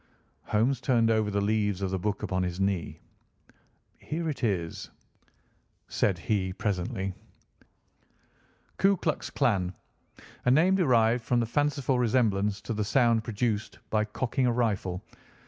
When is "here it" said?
3.99-4.43